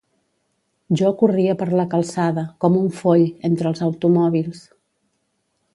Jo 1.01 1.11
corria 1.19 1.55
per 1.59 1.67
la 1.81 1.85
calçada, 1.91 2.47
com 2.65 2.79
un 2.81 2.89
foll, 3.03 3.29
entre 3.51 3.71
els 3.73 3.83
automòbils. 3.89 4.65